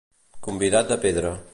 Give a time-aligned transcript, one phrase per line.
[0.47, 1.39] Convidat de pedra.